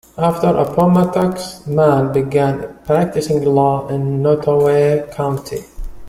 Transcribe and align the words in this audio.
After 0.17 0.47
Appomattox, 0.57 1.67
Mann 1.67 2.11
began 2.11 2.75
practicing 2.87 3.43
law 3.45 3.87
in 3.89 4.23
Nottoway 4.23 5.07
County. 5.13 5.63